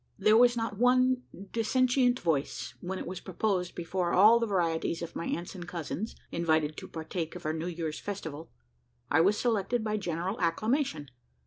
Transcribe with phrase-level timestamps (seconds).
[0.17, 1.21] There was not one
[1.53, 6.15] dissentient voice, when it was proposed before all the varieties of my aunts and cousins,
[6.31, 8.49] invited to partake of our new year's festival.
[9.11, 11.11] I was selected by general acclamation.